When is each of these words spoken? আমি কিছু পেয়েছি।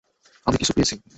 আমি 0.47 0.57
কিছু 0.57 0.73
পেয়েছি। 0.73 0.95